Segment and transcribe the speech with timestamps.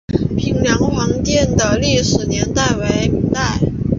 [0.35, 3.59] 平凉隍庙的历史年代为明代。